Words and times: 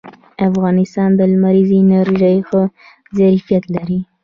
افغانستان 0.49 1.09
د 1.15 1.21
لمریزې 1.31 1.77
انرژۍ 1.83 2.37
ښه 2.47 2.61
ظرفیت 3.17 3.63
لري 3.75 3.99